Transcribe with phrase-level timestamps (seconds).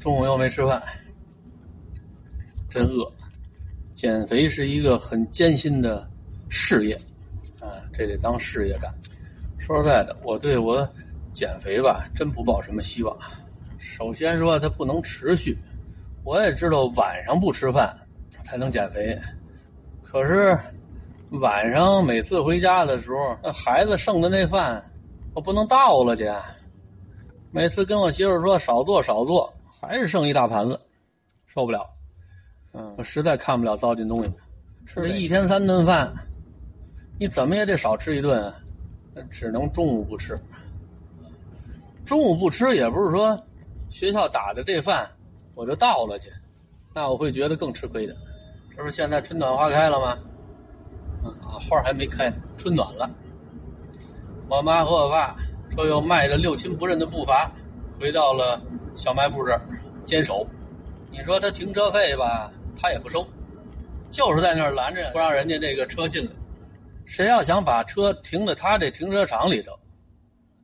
[0.00, 0.82] 中午又没吃饭，
[2.70, 3.10] 真饿。
[3.94, 6.08] 减肥是一个很艰辛的
[6.48, 6.94] 事业，
[7.60, 8.92] 啊，这得当事业干。
[9.58, 10.88] 说实在的，我对我
[11.32, 13.18] 减肥吧，真不抱什么希望。
[13.76, 15.58] 首先说，它不能持续。
[16.24, 17.92] 我也知道晚上不吃饭
[18.44, 19.18] 才能减肥，
[20.04, 20.56] 可是
[21.30, 24.80] 晚上每次回家的时候，那孩子剩的那饭，
[25.34, 26.30] 我不能倒了去。
[27.50, 29.52] 每次跟我媳妇说少做少做。
[29.80, 30.80] 还是剩一大盘子，
[31.46, 31.88] 受不了。
[32.72, 34.32] 嗯，我实在看不了糟践东西。
[34.86, 36.12] 吃了一天三顿饭，
[37.18, 38.52] 你怎么也得少吃一顿，
[39.30, 40.36] 只能中午不吃。
[42.04, 43.40] 中午不吃也不是说
[43.88, 45.08] 学校打的这饭
[45.54, 46.28] 我就倒了去，
[46.94, 48.16] 那我会觉得更吃亏的。
[48.74, 50.18] 这不是现在春暖花开了吗？
[51.42, 53.08] 啊，花还没开，春暖了。
[54.48, 55.36] 我妈和我爸
[55.70, 57.50] 说又迈着六亲不认的步伐
[58.00, 58.60] 回到了。
[58.98, 59.60] 小卖部这儿
[60.04, 60.44] 坚守，
[61.08, 63.24] 你说他停车费吧，他也不收，
[64.10, 66.32] 就是在那儿拦着不让人家这个车进来。
[67.06, 69.72] 谁要想把车停在他这停车场里头，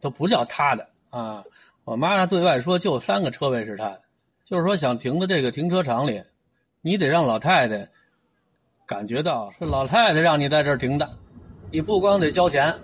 [0.00, 1.44] 都不叫他的啊！
[1.84, 4.02] 我妈对外说就三个车位是他的，
[4.44, 6.20] 就是说想停在这个停车场里，
[6.80, 7.88] 你得让老太太
[8.84, 11.08] 感觉到是老太太让你在这儿停的，
[11.70, 12.74] 你不光得交钱，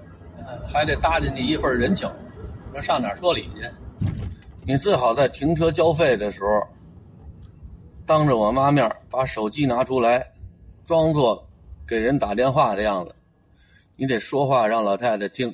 [0.73, 2.09] 还得搭进去一份人情，
[2.73, 3.69] 那上哪说理去？
[4.67, 6.63] 你最好在停车交费的时候，
[8.07, 10.25] 当着我妈面把手机拿出来，
[10.85, 11.43] 装作
[11.87, 13.15] 给人打电话的样子。
[13.97, 15.53] 你得说话让老太太听。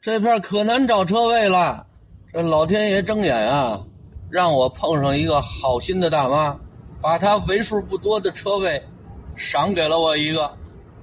[0.00, 1.86] 这片可难找车位了，
[2.32, 3.82] 这老天爷睁眼啊，
[4.30, 6.58] 让我碰上一个好心的大妈，
[7.00, 8.82] 把她为数不多的车位
[9.34, 10.50] 赏给了我一个。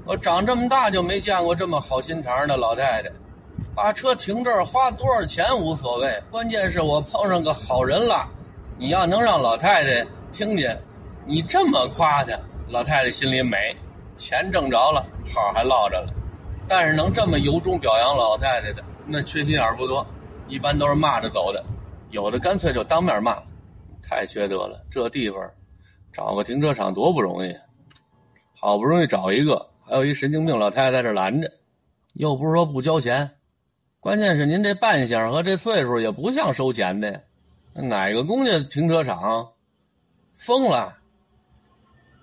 [0.05, 3.11] 我长这么大就没见过这么好心肠的老太太。
[3.75, 8.29] 把车停这儿花多少钱无所谓，关键是我碰上个好人了。
[8.77, 10.79] 你要能让老太太听见，
[11.25, 13.75] 你这么夸她，老太太心里美，
[14.15, 16.13] 钱挣着了，好还落着了。
[16.67, 20.05] 但是能这么由衷表扬老太太的，那缺心眼不多，
[20.47, 21.63] 一般都是骂着走的，
[22.11, 23.41] 有的干脆就当面骂，
[24.03, 24.79] 太缺德了。
[24.91, 25.49] 这地方
[26.11, 27.55] 找个停车场多不容易，
[28.53, 31.51] 好不容易找一个，还有一神经病老太太在这拦着，
[32.13, 33.31] 又不是说不交钱。
[34.03, 37.21] 关键是您这扮相和这岁数也不像收钱的，
[37.73, 39.47] 哪个公家停车场
[40.33, 40.97] 疯了？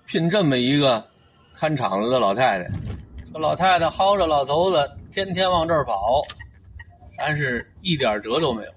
[0.05, 1.03] 聘这么一个
[1.55, 2.69] 看场子的老太太，
[3.33, 6.21] 这老太太薅着老头子天天往这儿跑，
[7.17, 8.71] 咱是一点辙都没有。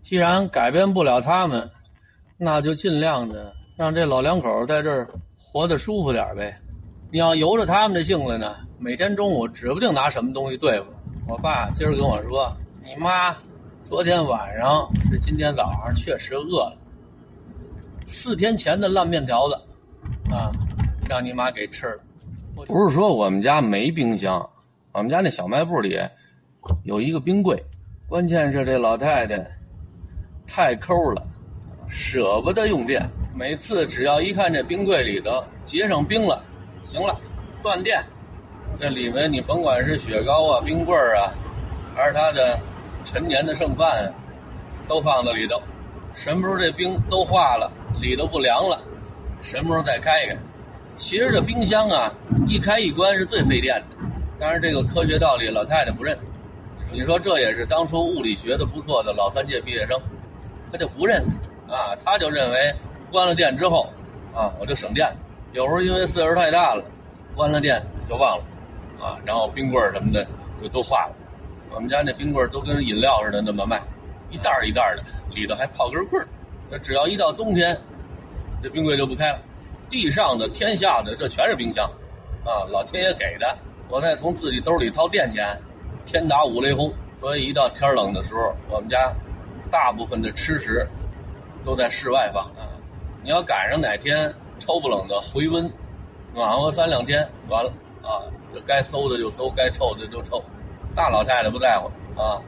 [0.00, 1.68] 既然改变不了他们，
[2.38, 5.06] 那就尽量的让这老两口在这儿
[5.36, 6.58] 活得舒服点呗。
[7.10, 10.86] 你要由着他们的性子呢，每天中午指不定拿什么东西对付。
[11.32, 12.54] 我爸今儿跟我说
[12.84, 13.34] ：“你妈
[13.84, 16.76] 昨天晚上是今天早上确实饿了，
[18.04, 19.54] 四天前的烂面条子
[20.30, 20.52] 啊，
[21.08, 22.02] 让你妈给吃了。
[22.66, 24.46] 不是说我们家没冰箱，
[24.92, 25.98] 我们家那小卖部里
[26.84, 27.58] 有一个冰柜，
[28.06, 29.42] 关键是这老太太
[30.46, 31.26] 太抠了，
[31.88, 33.08] 舍不得用电。
[33.34, 36.44] 每次只要一看这冰柜里头结上冰了，
[36.84, 37.18] 行了，
[37.62, 38.04] 断电。”
[38.80, 41.32] 这里面你甭管是雪糕啊、冰棍儿啊，
[41.94, 42.58] 还是它的
[43.04, 44.12] 陈年的剩饭啊，
[44.88, 45.60] 都放在里头。
[46.14, 48.82] 什么时候这冰都化了，里头不凉了，
[49.40, 50.36] 什么时候再开开？
[50.96, 52.12] 其实这冰箱啊，
[52.46, 53.96] 一开一关是最费电的。
[54.38, 56.18] 但是这个科学道理，老太太不认。
[56.92, 59.98] 你说这也是当初物理学的不错的老三届毕业生，
[60.70, 61.24] 他就不认
[61.68, 62.74] 啊，他就认为
[63.10, 63.88] 关了电之后
[64.34, 65.08] 啊，我就省电。
[65.52, 66.84] 有时候因为岁数太大了，
[67.34, 68.44] 关了电就忘了。
[69.02, 70.24] 啊，然后冰棍儿什么的
[70.62, 71.16] 就都化了。
[71.74, 73.82] 我们家那冰棍儿都跟饮料似的那么卖，
[74.30, 75.02] 一袋儿一袋儿的，
[75.34, 76.28] 里头还泡根棍儿。
[76.70, 77.76] 那只要一到冬天，
[78.62, 79.38] 这冰柜就不开了。
[79.90, 81.84] 地上的、天下的，这全是冰箱，
[82.44, 83.58] 啊，老天爷给的。
[83.88, 85.58] 我再从自己兜里掏电钱，
[86.06, 86.92] 天打五雷轰。
[87.18, 89.12] 所以一到天冷的时候，我们家
[89.70, 90.86] 大部分的吃食
[91.64, 92.68] 都在室外放啊。
[93.22, 95.70] 你要赶上哪天抽不冷的回温，
[96.34, 97.70] 暖和三两天，完了
[98.02, 98.24] 啊。
[98.52, 100.42] 这该馊的就馊，该臭的就臭，
[100.94, 101.86] 大老太太不在乎
[102.20, 102.40] 啊，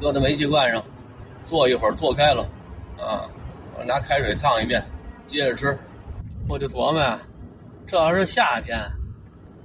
[0.00, 0.82] 搁在煤气罐上，
[1.46, 2.42] 坐一会儿坐开了，
[2.98, 3.28] 啊，
[3.78, 4.84] 我拿开水烫一遍，
[5.26, 5.78] 接着吃。
[6.48, 7.18] 我就琢磨呀，
[7.86, 8.78] 这要是夏天，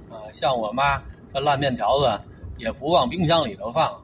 [0.10, 1.02] 啊，像我妈
[1.34, 2.22] 这烂面条子
[2.58, 4.02] 也不往冰箱里头放，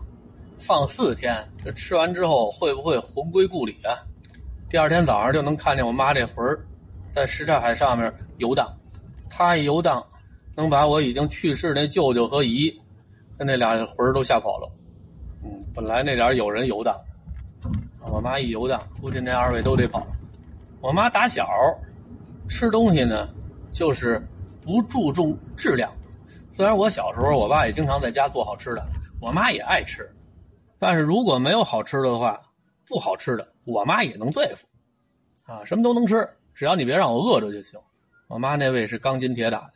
[0.58, 3.96] 放四天，这吃完之后会不会魂归故里啊？
[4.70, 6.60] 第二天早上就能看见我妈这魂儿
[7.10, 8.74] 在什刹海上面游荡，
[9.30, 10.06] 她一游荡。
[10.56, 12.74] 能把我已经去世那舅舅和姨，
[13.38, 14.72] 跟那俩魂儿都吓跑了。
[15.44, 16.96] 嗯，本来那点有人游荡，
[18.00, 20.06] 我妈一游荡，估计那二位都得跑。
[20.82, 21.48] 我妈打小
[22.48, 23.28] 吃东西呢，
[23.72, 24.26] 就是
[24.62, 25.92] 不注重质量。
[26.52, 28.86] 虽然我小时候，我爸也经常在家做好吃的，
[29.20, 30.10] 我妈也爱吃，
[30.80, 32.40] 但是如果没有好吃的话，
[32.88, 34.66] 不好吃的，我妈也能对付，
[35.44, 37.80] 啊，什么都能吃，只要你别让我饿着就行。
[38.28, 39.74] 我妈那胃是钢筋铁打的，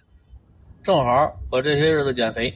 [0.82, 2.54] 正好我这些日子减肥，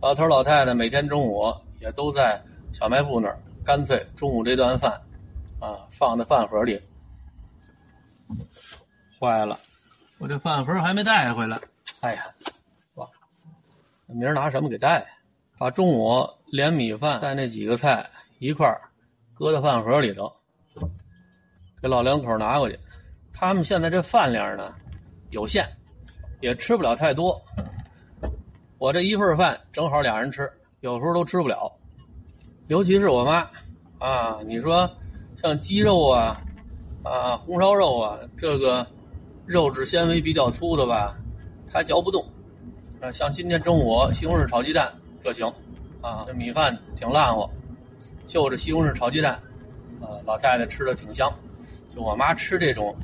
[0.00, 2.40] 老头老太太每天中午也都在
[2.72, 4.92] 小卖部那儿，干脆中午这顿饭，
[5.60, 6.80] 啊，放在饭盒里。
[9.20, 9.58] 坏了，
[10.18, 11.60] 我这饭盒还没带回来，
[12.00, 12.24] 哎呀！
[14.06, 15.04] 明儿拿什么给带？
[15.58, 18.08] 把中午连米饭带那几个菜
[18.38, 18.80] 一块儿
[19.34, 20.32] 搁在饭盒里头，
[21.82, 22.78] 给老两口拿过去。
[23.32, 24.74] 他们现在这饭量呢
[25.30, 25.66] 有限，
[26.44, 27.40] 也吃不了太多。
[28.76, 30.46] 我这一份饭正好俩人吃，
[30.80, 31.72] 有时候都吃不了。
[32.66, 33.48] 尤其是我妈
[33.98, 34.88] 啊，你说
[35.36, 36.38] 像鸡肉啊、
[37.02, 38.86] 啊红烧肉啊，这个
[39.46, 41.16] 肉质纤维比较粗的吧，
[41.72, 42.22] 她嚼不动。
[43.00, 44.92] 啊像今天中午西红柿炒鸡蛋，
[45.22, 45.50] 这行，
[46.02, 47.48] 啊，这米饭挺烂乎，
[48.26, 49.32] 就着西红柿炒鸡蛋，
[49.98, 51.32] 啊，老太太吃的挺香。
[51.88, 52.94] 就我妈吃这种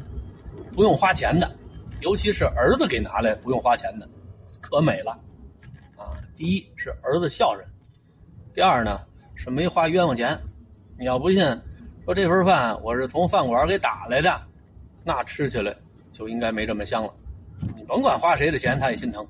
[0.75, 1.51] 不用花钱的，
[2.01, 4.09] 尤其是儿子给拿来不用花钱的，
[4.61, 5.13] 可美了，
[5.97, 7.67] 啊，第一是儿子孝顺，
[8.55, 9.01] 第二呢
[9.35, 10.39] 是没花冤枉钱。
[10.99, 11.39] 你要不信，
[12.05, 14.43] 说这份饭我是从饭馆给打来的，
[15.05, 15.75] 那吃起来
[16.13, 17.15] 就应该没这么香了。
[17.77, 19.27] 你甭管花谁的钱，他也心疼。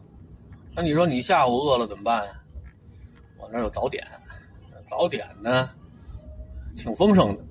[0.74, 2.32] 那你说你下午饿了怎么办呀？
[3.38, 4.06] 我那有早点，
[4.86, 5.70] 早点呢
[6.76, 7.42] 挺丰盛的，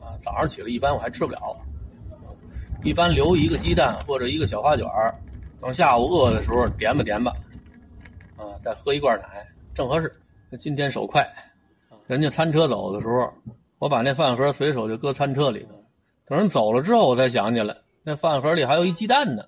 [0.00, 1.56] 啊，早上起来一般我还吃不了，
[2.84, 4.86] 一般留一个鸡蛋或者一个小花卷
[5.60, 7.34] 等下午饿的时候点吧点吧，
[8.36, 10.14] 啊，再喝一罐奶正合适。
[10.48, 11.28] 那今天手快，
[12.06, 13.32] 人家餐车走的时候，
[13.78, 15.84] 我把那饭盒随手就搁餐车里头，
[16.24, 19.44] 等人走了之后我才想起来，那饭盒里还有一鸡蛋呢。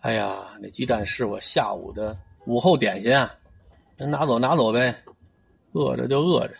[0.00, 3.32] 哎呀，那鸡蛋是我下午的午后点心啊，
[3.98, 4.94] 那拿走拿走呗，
[5.72, 6.54] 饿着就饿着。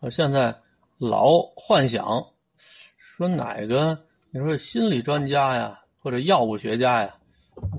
[0.00, 0.54] 我现在
[0.98, 2.22] 老幻想，
[2.98, 3.98] 说哪个
[4.36, 7.10] 你说心理专家呀，或者药物学家呀，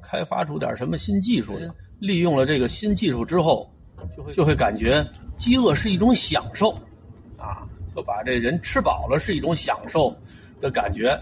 [0.01, 1.54] 开发出点什么新技术，
[2.00, 3.71] 利用了这个新技术之后，
[4.18, 5.07] 就会就会感觉
[5.38, 6.71] 饥饿是一种享受，
[7.38, 7.62] 啊，
[7.95, 10.12] 就把这人吃饱了是一种享受
[10.59, 11.15] 的感觉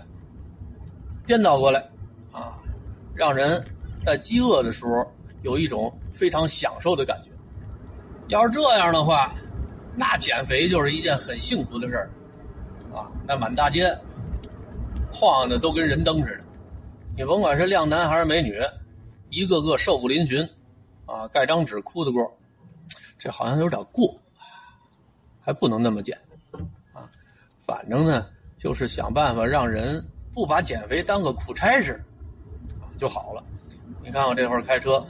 [1.25, 1.81] 颠倒过来，
[2.31, 2.63] 啊，
[3.13, 3.61] 让人。
[4.03, 5.03] 在饥饿的时候，
[5.41, 7.31] 有一种非常享受的感觉。
[8.27, 9.33] 要是这样的话，
[9.95, 12.09] 那减肥就是一件很幸福的事儿，
[12.93, 13.91] 啊，那满大街
[15.15, 16.43] 晃的都跟人灯似的。
[17.17, 18.59] 你甭管是靓男还是美女，
[19.29, 20.47] 一个个瘦骨嶙峋，
[21.05, 22.37] 啊，盖张纸哭的过，
[23.17, 24.13] 这好像有点过，
[25.39, 26.19] 还不能那么减，
[26.91, 27.09] 啊，
[27.61, 28.27] 反正呢，
[28.57, 32.03] 就是想办法让人不把减肥当个苦差事，
[32.97, 33.41] 就好了。
[34.03, 35.03] 你看我这会儿开车，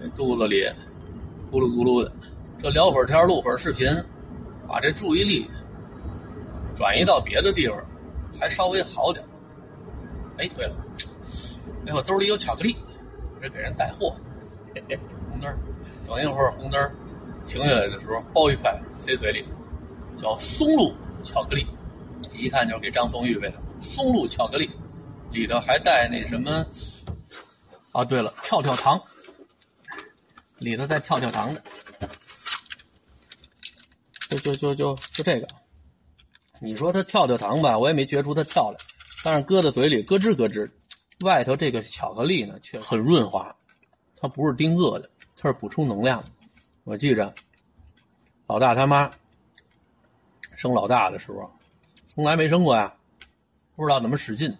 [0.00, 0.64] 这肚子里
[1.52, 2.10] 咕噜咕噜的，
[2.58, 3.86] 这聊会儿天录会儿视频，
[4.66, 5.46] 把这注意力
[6.74, 7.76] 转移到别的地方，
[8.38, 9.24] 还稍微好点
[10.38, 10.74] 哎，对了，
[11.86, 12.76] 哎，我兜里有巧克力，
[13.34, 14.16] 我这给人带货。
[15.30, 15.56] 红灯
[16.06, 16.92] 等一会儿红灯
[17.46, 19.44] 停下来的时候，包一块塞嘴里，
[20.20, 20.92] 叫松露
[21.22, 21.64] 巧克力，
[22.32, 23.62] 一看就是给张松预备的。
[23.80, 24.68] 松露巧克力
[25.30, 26.66] 里头还带那什么？
[27.92, 29.00] 啊，对了，跳跳糖，
[30.58, 31.62] 里头带跳跳糖的，
[34.28, 35.46] 就就就就就这个，
[36.64, 38.78] 你说它跳跳糖吧，我也没觉出它跳来，
[39.22, 40.66] 但是搁在嘴里咯吱咯吱，
[41.20, 43.54] 外头这个巧克力呢却很润滑，
[44.16, 46.24] 它不是顶饿的，它是补充能量。
[46.84, 47.34] 我记着，
[48.46, 49.10] 老大他妈
[50.56, 51.52] 生老大的时候，
[52.14, 52.94] 从来没生过呀，
[53.76, 54.50] 不知道怎么使劲，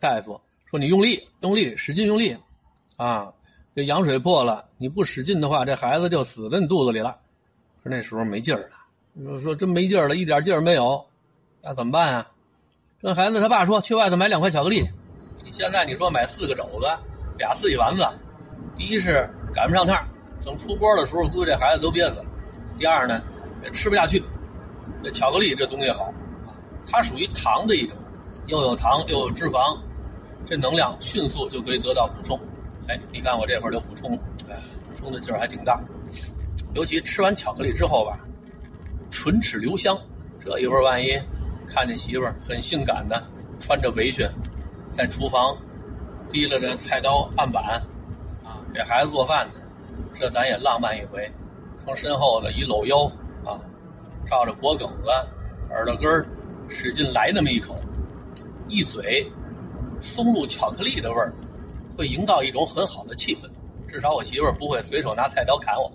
[0.00, 0.40] 大夫。
[0.64, 2.36] 说你用力，用力，使劲用力，
[2.96, 3.32] 啊，
[3.76, 7.16] 这羊水破了，你不使劲的话，这孩子就死在你肚子里了。
[7.84, 8.76] 可那时候没劲儿了，
[9.22, 11.04] 说说真没劲儿了，一点劲儿没有，
[11.62, 12.30] 那怎么办啊？
[13.00, 14.84] 跟孩子他爸说，去外头买两块巧克力。
[15.44, 16.86] 你现在你说买四个肘子，
[17.38, 18.04] 俩四喜丸子，
[18.76, 20.04] 第一是赶不上趟，
[20.44, 22.24] 等出锅的时候，估计这孩子都憋死了。
[22.78, 23.22] 第二呢，
[23.62, 24.22] 也吃不下去。
[25.02, 26.12] 这巧克力这东西好，
[26.90, 27.96] 它属于糖的一种，
[28.46, 29.78] 又有糖又有脂肪。
[30.46, 32.38] 这能量迅速就可以得到补充，
[32.88, 34.14] 哎，你看我这会儿就补充，
[34.50, 34.56] 哎，
[34.88, 35.80] 补充的劲儿还挺大。
[36.74, 38.20] 尤其吃完巧克力之后吧，
[39.14, 39.96] 唇齿留香。
[40.44, 41.16] 这一会儿万一
[41.68, 43.24] 看见媳妇儿很性感的
[43.60, 44.28] 穿着围裙，
[44.92, 45.56] 在厨房
[46.30, 47.80] 提了着菜刀案板，
[48.42, 49.54] 啊，给孩子做饭呢，
[50.14, 51.30] 这咱也浪漫一回。
[51.78, 53.04] 从身后的一搂腰，
[53.44, 53.60] 啊，
[54.26, 55.10] 照着脖梗子、
[55.70, 56.26] 耳朵根儿，
[56.68, 57.78] 使劲来那么一口，
[58.68, 59.24] 一嘴
[60.00, 61.32] 松露巧克力的味儿，
[61.96, 63.48] 会营造一种很好的气氛。
[63.86, 65.90] 至少我媳妇儿不会随手拿菜刀砍我。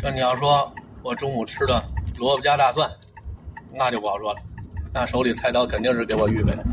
[0.00, 1.84] 这你要说我中午吃的
[2.18, 2.90] 萝卜加大蒜，
[3.72, 4.40] 那就不好说了。
[4.92, 6.64] 那手里菜刀肯定是给我预备的。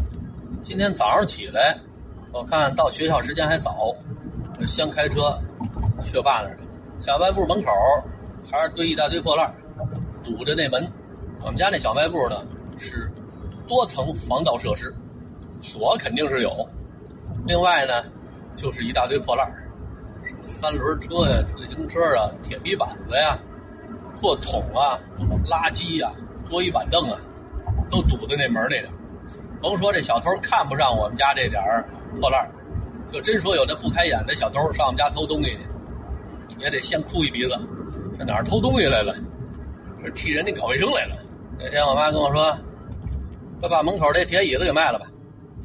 [0.64, 1.78] 今天早上起来，
[2.32, 3.96] 我看到学校时间还早，
[4.66, 5.40] 先开车
[6.04, 6.58] 去爸那儿。
[7.00, 7.72] 小卖部门口
[8.50, 9.54] 还是堆一大堆破烂，
[10.24, 10.92] 堵着那门。
[11.42, 12.44] 我们家那小卖部呢
[12.80, 13.12] 是
[13.68, 14.92] 多层防盗设施，
[15.62, 16.68] 锁肯定是有。
[17.46, 18.04] 另外呢，
[18.56, 19.52] 就是一大堆破烂，
[20.24, 23.38] 什么三轮车呀、自行车啊、铁皮板子呀、
[24.20, 25.00] 破桶啊、
[25.46, 26.12] 垃圾呀、
[26.46, 27.20] 桌椅板凳啊，
[27.90, 28.92] 都堵在那门里头。
[29.62, 31.62] 甭说这小偷看不上我们家这点
[32.20, 32.50] 破烂，
[33.12, 35.60] 就真说有那不开眼的小偷上我们家偷东西去，
[36.60, 37.58] 也得先哭一鼻子。
[38.18, 39.16] 这哪儿偷东西来了？
[40.04, 41.16] 这替人家搞卫生来了。
[41.58, 42.56] 那天我妈跟我说
[43.60, 45.08] ：“快把门口这铁椅子给卖了吧！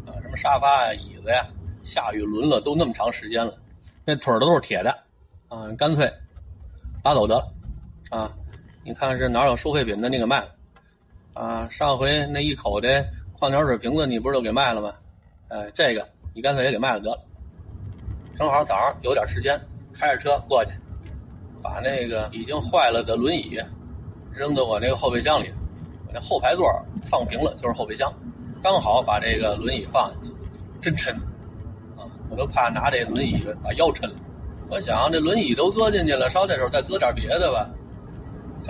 [0.07, 1.47] 啊，什么沙发呀、椅子呀，
[1.83, 3.55] 下雨轮了都那么长时间了，
[4.05, 4.91] 那腿儿都是铁的，
[5.49, 6.11] 啊，干脆
[7.05, 7.53] 拉走得了。
[8.11, 8.33] 啊，
[8.83, 10.49] 你看是哪有收废品的，你给卖了。
[11.35, 14.95] 啊，上回那一口的矿泉水瓶子，你不是都给卖了吗？
[15.49, 17.23] 哎，这个你干脆也给卖了得了。
[18.37, 19.61] 正好早上有点时间，
[19.93, 20.71] 开着车过去，
[21.63, 23.59] 把那个已经坏了的轮椅
[24.33, 25.51] 扔到我那个后备箱里。”
[26.07, 26.67] 我那后排座
[27.05, 28.13] 放平了，就是后备箱，
[28.61, 30.37] 刚好把这个轮椅放进去，
[30.81, 31.15] 真沉
[31.97, 32.03] 啊！
[32.29, 34.15] 我都怕拿这轮椅把腰抻了。
[34.69, 37.71] 我想这轮椅都搁进去了，捎带手再搁点别的吧。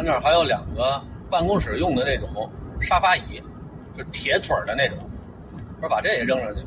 [0.01, 3.43] 他那儿还有两个办公室用的那种沙发椅，
[3.95, 4.97] 就铁腿的那种，
[5.77, 6.63] 我说把这也扔上去。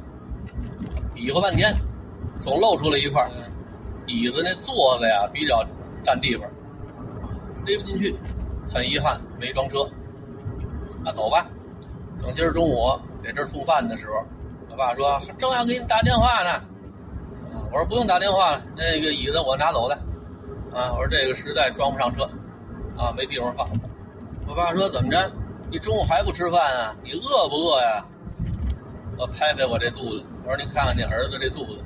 [1.15, 1.73] 比划半天，
[2.39, 3.27] 总露出来一块
[4.05, 5.65] 椅子那座子呀比较
[6.03, 6.47] 占地方，
[7.55, 8.15] 塞不进去，
[8.71, 9.79] 很遗憾没装车。
[11.03, 11.47] 那走吧，
[12.21, 14.23] 等今儿中午给这儿送饭的时候，
[14.69, 16.61] 我爸说正要给你打电话呢。
[17.71, 19.95] 我说不用打电话了，那个椅子我拿走的。
[20.71, 22.29] 啊，我说这个实在装不上车，
[22.97, 23.67] 啊，没地方放。
[24.47, 25.31] 我爸说怎么着？
[25.71, 26.95] 你中午还不吃饭啊？
[27.03, 28.05] 你饿不饿呀？
[29.17, 31.83] 我拍拍我这肚子，我说你看看你儿子这肚子，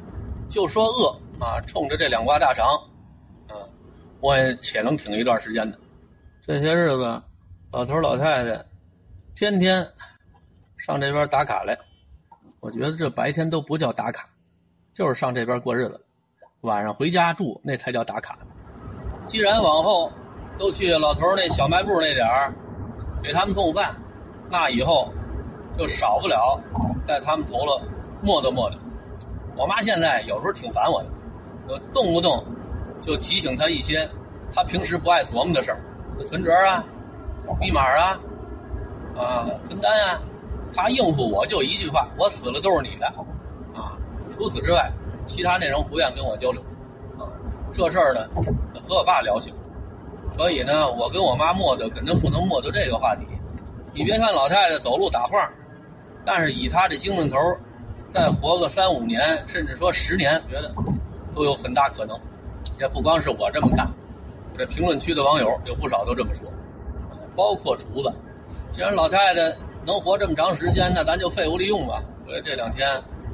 [0.50, 1.10] 就说饿
[1.44, 2.76] 啊，冲着这两挂大肠，
[3.48, 3.56] 啊，
[4.20, 5.78] 我也且能挺一段时间的。
[6.46, 7.22] 这些日子，
[7.72, 8.66] 老头老太太。
[9.36, 9.86] 天天
[10.78, 11.78] 上这边打卡来，
[12.60, 14.28] 我觉得这白天都不叫打卡，
[14.94, 16.02] 就是上这边过日子。
[16.62, 18.38] 晚上回家住那才叫打卡。
[19.28, 20.12] 既然往后
[20.58, 22.54] 都去老头那小卖部那点儿
[23.22, 23.96] 给他们送饭，
[24.50, 25.12] 那以后
[25.78, 26.60] 就少不了
[27.06, 27.82] 在他们头了
[28.22, 28.76] 磨叨磨叨。
[29.56, 31.10] 我妈现在有时候挺烦我的，
[31.68, 32.44] 我动不动
[33.02, 34.08] 就提醒她一些
[34.54, 35.80] 她平时不爱琢磨的事儿，
[36.26, 36.84] 存折啊、
[37.60, 38.20] 密码啊。
[39.18, 40.22] 啊，存单啊，
[40.72, 43.08] 他应付我就一句话：我死了都是你的，
[43.74, 43.98] 啊，
[44.30, 44.92] 除此之外，
[45.26, 46.62] 其他内容不愿跟我交流，
[47.18, 47.26] 啊，
[47.74, 48.30] 这事儿呢，
[48.88, 49.52] 和我爸聊行，
[50.36, 53.26] 所以呢，我跟我妈磨叨肯定不能磨叨这个话题。
[53.94, 55.42] 你别看老太太走路打晃，
[56.26, 57.38] 但是以她这精神头，
[58.10, 60.74] 再活个三五年，甚至说十年，觉得
[61.34, 62.20] 都有很大可能。
[62.80, 63.90] 也不光是我这么看，
[64.56, 66.52] 这评论区的网友有不少都这么说，
[67.36, 68.14] 包括厨子。
[68.72, 72.04] 既然老太太能活这么长时间，那咱就废物利用吧。
[72.26, 72.88] 所以这两天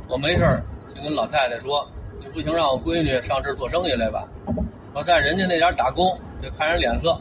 [0.07, 1.85] 我没事儿就跟老太太说
[2.21, 4.25] ：“你不行，让我闺女上这儿做生意来吧。
[4.93, 7.19] 我在人家那点打工，得看人脸色。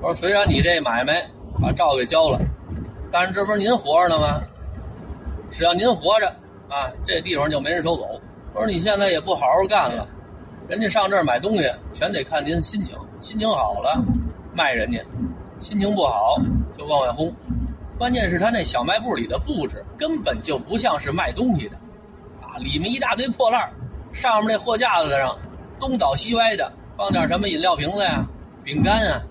[0.00, 1.28] 我说虽然你这买卖
[1.60, 2.40] 把账给交了，
[3.10, 4.40] 但是这不是您活着呢吗？
[5.50, 6.28] 只要您活着
[6.68, 8.06] 啊，这地方就没人收走。
[8.54, 10.06] 我说你现在也不好好干了，
[10.68, 14.00] 人家上这儿买东西全得看您心情，心情好了
[14.54, 15.00] 卖人家，
[15.58, 16.36] 心情不好。”
[16.78, 17.30] 就往外轰，
[17.98, 21.76] 关键是他那小卖部里的布置根本就不像是卖东西的，
[22.40, 23.70] 啊，里面一大堆破烂
[24.12, 25.36] 上面那货架子上
[25.78, 28.28] 东倒西歪的，放点什么饮料瓶子呀、
[28.62, 29.22] 饼干啊，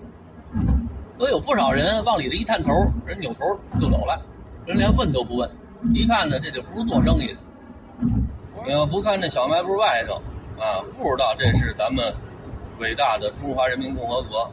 [1.16, 2.72] 都有不少人往里头一探头，
[3.06, 3.44] 人扭头
[3.80, 4.20] 就走了，
[4.66, 5.48] 人连问都不问，
[5.94, 7.36] 一看呢这就不是做生意的。
[8.66, 10.14] 你要不看这小卖部外头，
[10.60, 12.12] 啊，不知道这是咱们
[12.80, 14.50] 伟大的中华人民共和国，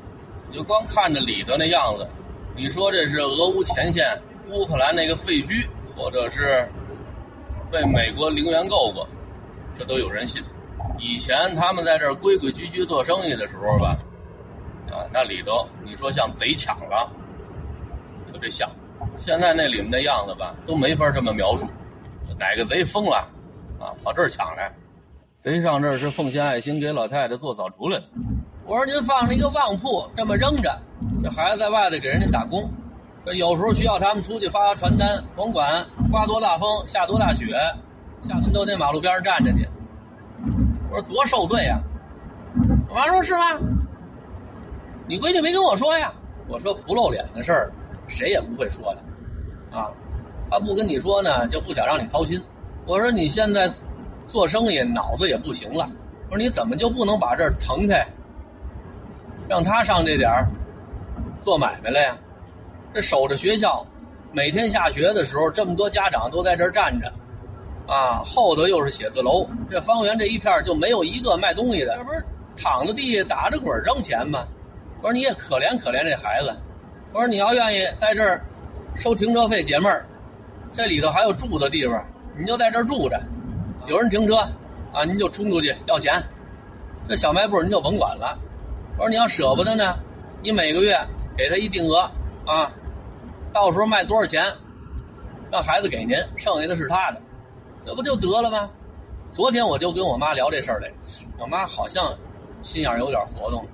[0.52, 2.08] 你就光看着里头那样子。
[2.56, 4.16] 你说这是俄乌前线
[4.52, 6.70] 乌克兰那个废墟，或者是
[7.72, 9.08] 被美国零元购过，
[9.74, 10.40] 这都有人信。
[11.00, 13.98] 以前他们在这儿规规矩矩做生意的时候吧，
[14.92, 17.10] 啊，那里头你说像贼抢了，
[18.32, 18.70] 特别像。
[19.18, 21.68] 现在那里面的样子吧，都没法这么描述。
[22.40, 23.18] 哪个贼疯了，
[23.80, 24.72] 啊，跑这儿抢来？
[25.38, 28.06] 贼上这儿是奉献爱心给老太太做早厨来的。
[28.66, 30.76] 我说您放着一个旺铺这么扔着。
[31.24, 32.70] 这孩子在外头给人家打工，
[33.24, 37.56] 这有时候需要他们出去发发传单，甭管刮多大风、下多大雪，
[38.20, 39.68] 下他们都得马路边站着去。
[40.90, 41.80] 我说多受罪呀！
[42.90, 43.60] 我妈说是吗？
[45.08, 46.14] 你闺女没跟我说呀？
[46.48, 47.72] 我说不露脸的事儿，
[48.08, 49.92] 谁也不会说的，啊，
[50.50, 52.42] 他不跟你说呢，就不想让你操心。
[52.86, 53.70] 我说你现在
[54.30, 55.90] 做生意脑子也不行了，
[56.30, 58.08] 我说你怎么就不能把这儿腾开，
[59.50, 60.48] 让他上这点儿
[61.42, 62.18] 做买卖了呀？
[62.94, 63.86] 这守着学校，
[64.32, 67.12] 每天下学的时候，这么多家长都在这儿站着，
[67.88, 72.24] 啊，后头又是写字楼，这方圆这一片就没有一个卖东西的，这不是
[72.56, 74.46] 躺在地下打着滚扔钱吗？
[75.02, 76.54] 我说你也可怜可怜这孩子，
[77.14, 78.44] 我说你要愿意在这儿
[78.96, 80.06] 收停车费解闷儿，
[80.74, 82.06] 这里头还有住的地方，
[82.38, 83.22] 你就在这儿住着，
[83.86, 84.36] 有人停车
[84.92, 86.22] 啊，您就冲出去要钱，
[87.08, 88.38] 这小卖部您就甭管了。
[88.98, 89.98] 我说你要舍不得呢，
[90.42, 91.00] 你每个月
[91.38, 92.00] 给他一定额
[92.46, 92.74] 啊，
[93.54, 94.44] 到时候卖多少钱，
[95.52, 97.22] 让孩子给您，剩下的是他的，
[97.88, 98.70] 这不就得了吗？
[99.32, 100.92] 昨天我就跟我妈聊这事儿来，
[101.40, 102.14] 我妈好像
[102.62, 103.66] 心眼有点活动。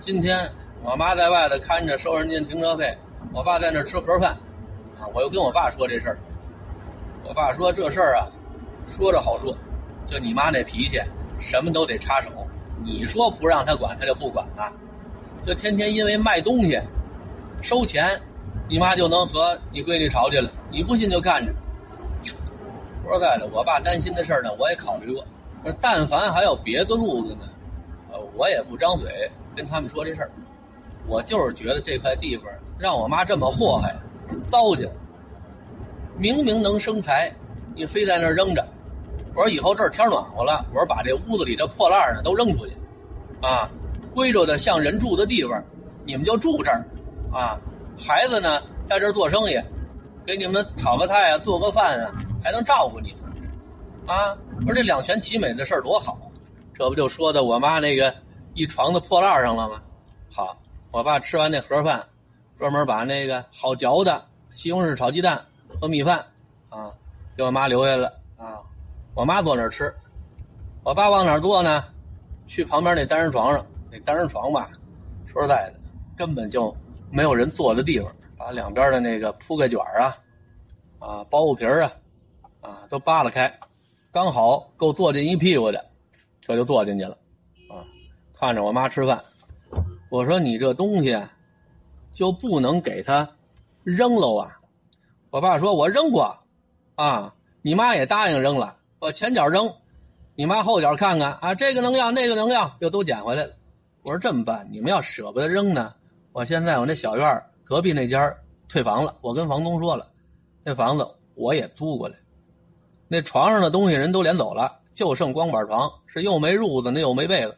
[0.00, 0.50] 今天
[0.82, 2.92] 我妈在外头看着收人家停车费，
[3.32, 4.32] 我爸在那吃盒饭，
[4.98, 6.18] 啊，我又跟我爸说这事儿。
[7.22, 8.26] 我爸说这事儿啊，
[8.88, 9.56] 说着好说，
[10.04, 11.00] 就你妈那脾气，
[11.38, 12.30] 什么都得插手。
[12.82, 14.72] 你说不让他管，他就不管了。
[15.46, 16.76] 就天天因为卖东西、
[17.62, 18.20] 收钱，
[18.68, 20.50] 你妈就能和你闺女吵去了。
[20.68, 21.54] 你不信就看着。
[23.10, 25.24] 说实在的，我爸担心的事儿呢，我也考虑过。
[25.80, 27.46] 但凡还有别的路子呢，
[28.12, 29.28] 呃，我也不张嘴。
[29.56, 30.30] 跟他们说这事儿，
[31.08, 32.46] 我就是觉得这块地方
[32.78, 33.96] 让我妈这么祸害，
[34.48, 34.88] 糟践。
[36.18, 37.32] 明明能生财，
[37.74, 38.64] 你非在那儿扔着。
[39.34, 42.76] 我说以后这儿天暖和了，我说把这屋子里这破烂呢都扔出去，
[43.42, 43.68] 啊，
[44.14, 45.60] 归着的像人住的地方，
[46.04, 46.86] 你们就住这儿，
[47.32, 47.58] 啊，
[47.98, 49.60] 孩子呢在这儿做生意，
[50.24, 53.32] 给你们炒个菜啊，做个饭啊，还能照顾你们，
[54.06, 56.18] 啊，说这两全其美的事儿多好，
[56.74, 58.14] 这不就说的我妈那个。
[58.54, 59.80] 一床的破烂上了吗？
[60.28, 62.04] 好，我爸吃完那盒饭，
[62.58, 65.40] 专门把那个好嚼的西红柿炒鸡蛋
[65.80, 66.18] 和米饭，
[66.68, 66.90] 啊，
[67.36, 68.58] 给我妈留下了啊。
[69.14, 69.94] 我妈坐那儿吃，
[70.82, 71.84] 我爸往哪儿坐呢？
[72.48, 73.64] 去旁边那单人床上。
[73.88, 74.68] 那单人床吧，
[75.26, 75.80] 说实在的，
[76.16, 76.76] 根本就
[77.08, 78.12] 没有人坐的地方。
[78.36, 80.18] 把两边的那个铺盖卷啊，
[80.98, 81.90] 啊，包袱皮啊，
[82.60, 83.58] 啊，都扒拉开，
[84.12, 85.84] 刚好够坐进一屁股的，
[86.40, 87.16] 这就坐进去了。
[87.68, 87.84] 啊
[88.32, 89.22] 看着我妈吃饭，
[90.10, 91.16] 我说你这东西
[92.12, 93.28] 就不能给他
[93.84, 94.60] 扔了啊！
[95.30, 96.36] 我爸说：“我扔过，
[96.94, 98.78] 啊，你妈也答应扔了。
[98.98, 99.72] 我前脚扔，
[100.34, 103.52] 你妈后脚看看啊，这个能要，那个能要，又都捡回来了。”
[104.04, 105.94] 我说：“这么办，你们要舍不得扔呢？
[106.32, 108.34] 我现在我那小院隔壁那家
[108.68, 110.08] 退房了，我跟房东说了，
[110.64, 112.16] 那房子我也租过来，
[113.12, 117.56] 那床上的东西人都连走了，就剩光板床，是又没褥子，那又没被子。”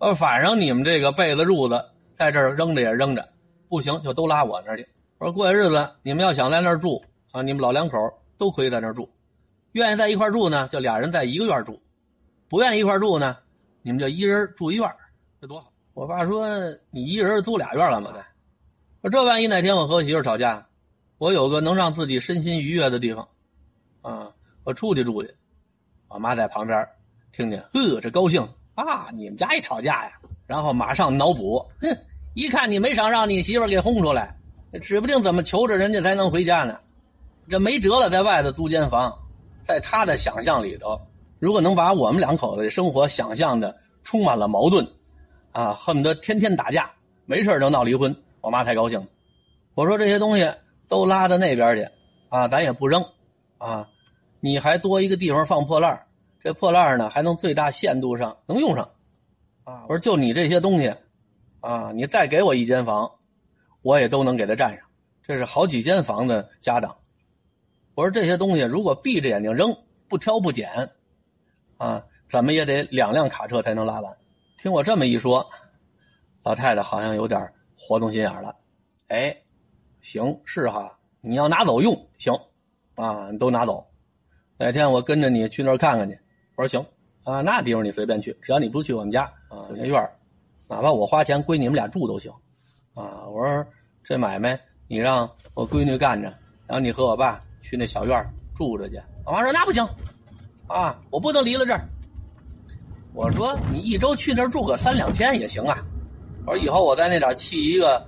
[0.00, 3.28] 呃，反正你们这个被子褥子在这儿扔着也扔着，
[3.68, 4.88] 不行就都拉我那儿去。
[5.18, 7.98] 我说过些日子你们要想在那儿住啊，你们老两口
[8.38, 9.06] 都可以在那儿住。
[9.72, 11.74] 愿意在一块住呢，就俩人在一个院住；
[12.48, 13.36] 不愿意一块住呢，
[13.82, 14.90] 你们就一人住一院，
[15.42, 15.70] 这多好。
[15.92, 16.48] 我爸说
[16.90, 18.24] 你一人租俩院干嘛的？
[19.02, 20.66] 说这万一哪天我和我媳妇吵架，
[21.18, 23.28] 我有个能让自己身心愉悦的地方，
[24.02, 24.32] 啊，
[24.64, 25.34] 我出去住去。
[26.08, 26.86] 我妈在旁边
[27.32, 28.46] 听见，呵，这高兴。
[28.74, 29.08] 啊！
[29.12, 30.12] 你们家一吵架呀，
[30.48, 31.96] 然后马上脑补，哼，
[32.34, 34.34] 一看你没想让你媳妇给轰出来，
[34.82, 36.76] 指不定怎么求着人家才能回家呢。
[37.48, 39.16] 这没辙了，在外头租间房，
[39.62, 41.00] 在他的想象里头，
[41.38, 44.84] 如果能把我们两口子的生活想象的充满了矛盾，
[45.52, 46.90] 啊，恨不得天天打架，
[47.26, 49.06] 没事就闹离婚，我妈才高兴。
[49.76, 50.52] 我说这些东西
[50.88, 51.88] 都拉到那边去，
[52.28, 53.04] 啊，咱也不扔，
[53.58, 53.88] 啊，
[54.44, 56.06] 你还多一个地方放破烂
[56.38, 58.90] 这破烂呢，还能最大限度上能用上，
[59.62, 59.86] 啊！
[59.88, 60.94] 我说就你这些东西，
[61.60, 63.10] 啊，你再给我一间房，
[63.80, 64.86] 我也都能给他占上。
[65.22, 66.94] 这是好几间房的家长。
[67.94, 69.74] 我说这些东西如果闭着眼睛扔，
[70.08, 70.90] 不挑不捡，
[71.78, 74.14] 啊，怎么也得两辆卡车才能拉完。
[74.58, 75.48] 听我这么一说，
[76.42, 78.54] 老太太好像有点活动心眼了。
[79.08, 79.34] 哎，
[80.02, 82.38] 行是哈，你要拿走用行，
[82.94, 83.86] 啊，你都拿走。
[84.56, 86.18] 哪天我跟着你去那儿看看去。
[86.56, 86.84] 我说行
[87.24, 90.08] 啊，那地方你随便去，只要你不去我们家啊，有些院
[90.68, 92.30] 哪怕我花钱归你们俩住都行，
[92.94, 93.66] 啊，我说
[94.04, 96.28] 这买卖你让我闺女干着，
[96.66, 99.00] 然后你和我爸去那小院住着去。
[99.24, 99.84] 我妈说那不行，
[100.66, 101.80] 啊，我不能离了这儿。
[103.14, 105.84] 我说你一周去那儿住个三两天也行啊。
[106.46, 108.06] 我说以后我在那点砌一个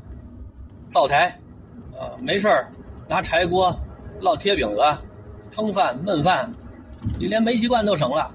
[0.90, 1.36] 灶台，
[1.98, 2.70] 呃，没事儿
[3.08, 3.74] 拿柴锅
[4.20, 4.82] 烙铁饼子、
[5.56, 6.52] 烹饭、焖饭，
[7.18, 8.30] 你连煤气罐都省了。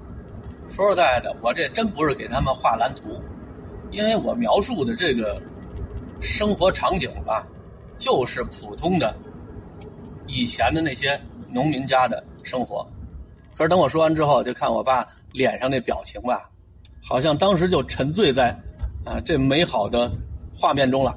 [0.70, 3.22] 说实在的，我这真不是给他们画蓝图，
[3.92, 5.40] 因为我描述的这个
[6.20, 7.46] 生活场景吧，
[8.00, 9.16] 就是普通的
[10.26, 12.84] 以前的那些农民家的生活。
[13.56, 16.50] 可是等我说完之后，就看我爸脸上那表情吧，
[17.04, 18.50] 好像当时就沉醉在
[19.06, 20.12] 啊这美好的
[20.56, 21.16] 画面中了。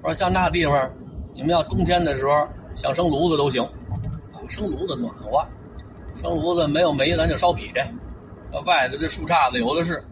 [0.00, 0.90] 我说像那地方，
[1.34, 3.68] 你们要冬天的时候想生炉子都行，
[4.48, 5.46] 生炉子暖和，
[6.20, 7.92] 生炉子没有煤咱就烧劈柴。
[8.64, 10.02] 外头这树杈子有的是，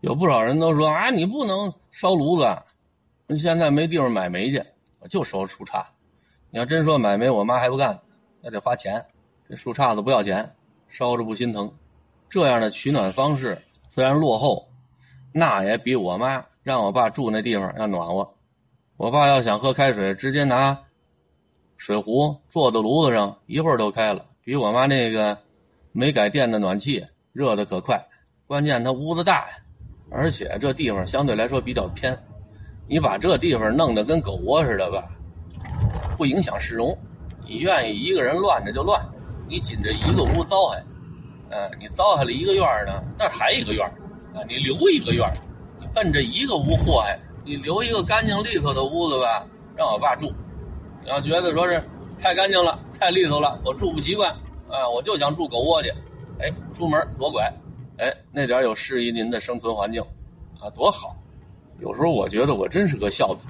[0.00, 4.62] 有不少人都说啊，你不能烧炉子，现在没地方买煤去，
[5.00, 5.84] 我就烧树杈。
[6.50, 7.98] 你要真说买煤，我妈还不干，
[8.40, 9.04] 那得花钱。
[9.48, 10.48] 这树杈子不要钱，
[10.88, 11.72] 烧着不心疼。
[12.28, 14.68] 这样的取暖方式虽然落后，
[15.32, 18.34] 那也比我妈让我爸住那地方要暖和。
[18.96, 20.80] 我爸要想喝开水，直接拿
[21.80, 25.38] 水壶坐在炉子上，一会儿都开了，比我妈那个
[25.92, 27.02] 没改电的暖气。
[27.32, 28.06] 热的可快，
[28.46, 29.56] 关键它屋子大呀，
[30.10, 32.14] 而且这地方相对来说比较偏，
[32.86, 35.08] 你把这地方弄得跟狗窝似的吧，
[36.18, 36.94] 不影响市容。
[37.46, 39.02] 你愿意一个人乱着就乱，
[39.48, 40.84] 你紧着一个屋糟害，
[41.48, 43.86] 呃，你糟害了一个院呢，那还一个院
[44.34, 45.26] 啊，你留一个院
[45.80, 50.30] 你奔着一个屋祸害，你留一个干净利索的屋子吧，让我爸住。
[51.02, 51.82] 你要觉得说是
[52.18, 54.30] 太干净了，太利索了，我住不习惯，
[54.68, 55.92] 啊，我就想住狗窝去。
[56.38, 57.52] 哎，出门左拐，
[57.98, 60.02] 哎，那点有适宜您的生存环境，
[60.58, 61.14] 啊，多好！
[61.80, 63.46] 有时候我觉得我真是个孝子，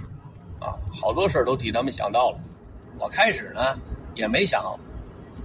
[0.58, 2.38] 啊，好多事都替他们想到了。
[2.98, 3.78] 我开始呢
[4.14, 4.76] 也没想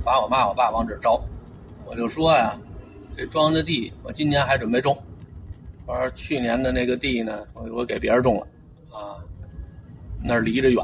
[0.03, 1.21] 把我妈我爸往这招，
[1.85, 2.55] 我就说呀，
[3.15, 4.97] 这庄稼地我今年还准备种，
[5.85, 8.47] 我说去年的那个地呢，我我给别人种了，
[8.91, 9.21] 啊，
[10.23, 10.83] 那儿离着远，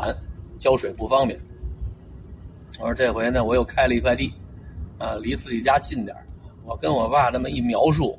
[0.62, 1.40] 浇水不方便。
[2.80, 4.32] 我说这回呢，我又开了一块地，
[5.00, 6.16] 啊，离自己家近点
[6.64, 8.16] 我跟我爸这么一描述，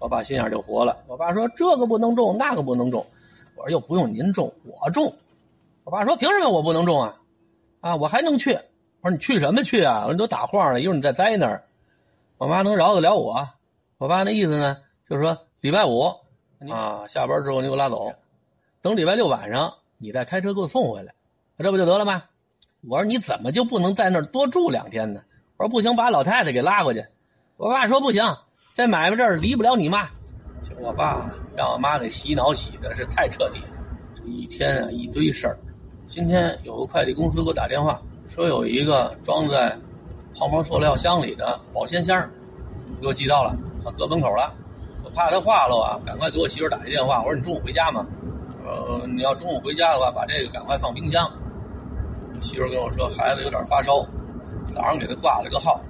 [0.00, 0.98] 我爸心眼就活了。
[1.06, 3.06] 我爸说：“这个不能种，那个不能种。”
[3.54, 5.14] 我说：“又不用您种，我种。”
[5.84, 7.20] 我爸说：“凭什么我不能种啊？
[7.80, 8.54] 啊，我还能去。”
[9.00, 10.00] 我说：“你去什么去啊？
[10.00, 11.62] 我说你都打晃了，一会儿你再栽那儿。”
[12.38, 13.48] 我妈能饶得了我？
[13.98, 16.00] 我爸那意思呢，就是说礼拜五
[16.70, 18.12] 啊下班之后你给我拉走，
[18.82, 21.14] 等礼拜六晚上你再开车给我送回来，
[21.62, 22.22] 这不就得了吗？
[22.88, 25.20] 我说：“你怎么就不能在那儿多住两天呢？”
[25.58, 27.04] 我说：“不行，把老太太给拉过去。”
[27.58, 28.22] 我爸说不行，
[28.76, 30.08] 这买卖这儿离不了你妈。
[30.80, 33.76] 我爸让我妈给洗脑洗的是太彻底了，
[34.14, 35.58] 这一天啊一堆事儿。
[36.06, 39.76] 今天有个快递公司给我打电话，说有一个装在
[40.36, 42.30] 泡沫塑料箱里的保鲜箱，
[43.00, 44.54] 给我寄到了，他搁门口了。
[45.02, 47.18] 我怕它化了啊，赶快给我媳妇打一电话。
[47.22, 48.06] 我说你中午回家吗？
[48.64, 51.28] 呃，你要中午回家的话，把这个赶快放冰箱。
[52.38, 54.06] 我媳妇跟我说孩子有点发烧，
[54.70, 55.80] 早上给他挂了个号。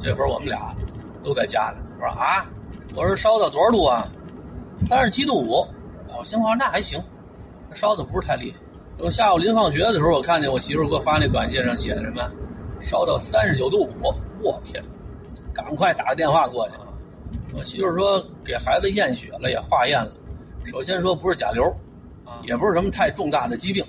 [0.00, 0.74] 这会儿我们俩。
[1.22, 1.82] 都在家呢。
[1.96, 2.46] 我说啊，
[2.94, 4.08] 我说烧到多少度啊？
[4.86, 5.66] 三十七度五。
[6.08, 7.00] 老邢说那还行，
[7.72, 8.58] 烧的不是太厉害。
[8.96, 12.30] 等下午临放学的时候，我看见我媳妇给我发那短信上写的什么，
[12.80, 14.14] 烧到三十九度五。
[14.40, 14.82] 我天，
[15.52, 16.74] 赶快打个电话过去。
[17.52, 20.12] 我媳妇说给孩子验血了，也化验了。
[20.64, 21.64] 首先说不是甲流，
[22.44, 23.84] 也不是什么太重大的疾病。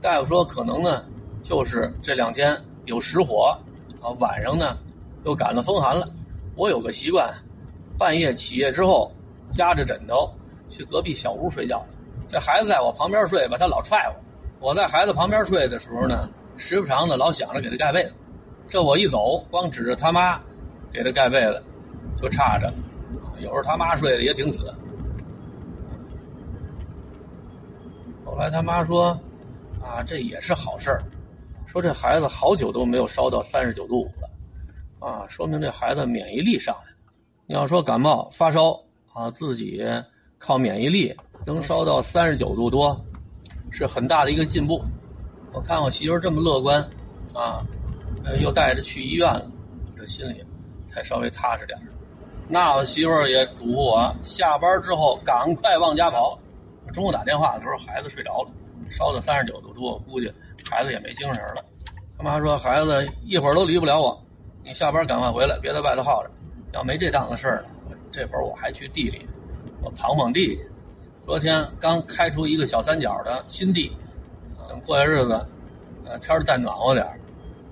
[0.00, 1.04] 大夫说可能呢，
[1.42, 3.56] 就是这两天有实火，
[4.00, 4.78] 啊，晚上呢
[5.24, 6.06] 又赶了风寒了。
[6.56, 7.32] 我有个习惯，
[7.98, 9.10] 半夜起夜之后，
[9.50, 10.30] 夹着枕头
[10.68, 11.96] 去隔壁小屋睡觉去。
[12.28, 14.68] 这孩子在我旁边睡吧，他老踹我。
[14.68, 18.12] 我在孩子旁边睡的时候呢，时不常的老想着给他盖被子。
[18.68, 20.38] 这我一走，光指着他妈
[20.92, 21.62] 给他盖被子，
[22.16, 22.72] 就差着。
[23.40, 24.72] 有时候他妈睡的也挺死。
[28.24, 29.18] 后来他妈说
[29.82, 31.02] ：“啊，这也是好事儿，
[31.70, 34.28] 说这孩子好久都没有烧到三十九度五了。”
[34.98, 36.92] 啊，说明这孩子免疫力上来。
[37.46, 38.78] 你要说感冒发烧
[39.12, 39.82] 啊，自己
[40.38, 43.00] 靠免疫力能烧到三十九度多，
[43.70, 44.82] 是很大的一个进步。
[45.52, 46.82] 我看我媳妇这么乐观，
[47.32, 47.64] 啊，
[48.40, 49.50] 又带着去医院了，
[49.96, 50.44] 这心里
[50.84, 51.78] 才稍微踏实点
[52.46, 56.36] 那我媳妇也嘱咐我，下班之后赶快往家跑。
[56.92, 58.50] 中午打电话的时候，孩子睡着了，
[58.90, 60.30] 烧到三十九度多，估计
[60.68, 61.64] 孩子也没精神了。
[62.16, 64.20] 他妈说孩子一会儿都离不了我。
[64.62, 66.30] 你下班赶快回来，别在外头耗着。
[66.72, 69.26] 要没这档子事儿呢，这会儿我还去地里，
[69.82, 70.60] 我捧捧地。
[71.24, 73.90] 昨天刚开出一个小三角的新地，
[74.68, 75.46] 等过些日子，
[76.04, 77.06] 呃，天再暖和点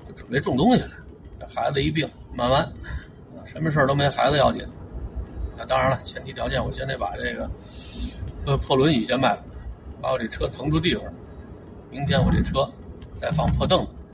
[0.06, 0.90] 就准备种东西了。
[1.38, 2.68] 这孩子一病，慢慢，
[3.44, 4.66] 什么事儿都没孩子要紧。
[5.56, 7.50] 那当然了，前提条件我先得把这个，
[8.46, 9.44] 呃，破轮椅先卖了，
[10.00, 11.04] 把我这车腾出地方。
[11.90, 12.70] 明天我这车
[13.14, 13.92] 再放破凳子，